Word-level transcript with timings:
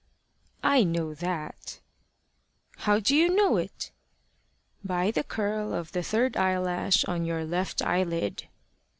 "I 0.63 0.83
know 0.83 1.13
that." 1.13 1.79
"How 2.77 2.99
do 2.99 3.15
you 3.15 3.29
know 3.29 3.57
it?" 3.57 3.91
"By 4.83 5.11
the 5.11 5.23
curl 5.23 5.75
of 5.75 5.91
the 5.91 6.01
third 6.01 6.35
eyelash 6.35 7.05
on 7.05 7.23
your 7.23 7.45
left 7.45 7.83
eyelid." 7.83 8.47